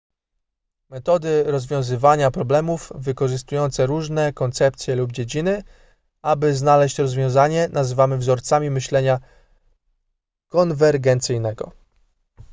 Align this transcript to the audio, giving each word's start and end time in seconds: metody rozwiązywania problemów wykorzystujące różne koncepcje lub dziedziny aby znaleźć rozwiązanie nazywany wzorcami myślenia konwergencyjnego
metody 0.89 1.43
rozwiązywania 1.43 2.31
problemów 2.31 2.91
wykorzystujące 2.95 3.85
różne 3.85 4.33
koncepcje 4.33 4.95
lub 4.95 5.11
dziedziny 5.11 5.63
aby 6.21 6.55
znaleźć 6.55 6.97
rozwiązanie 6.99 7.69
nazywany 7.71 8.17
wzorcami 8.17 8.69
myślenia 8.69 9.19
konwergencyjnego 10.47 11.71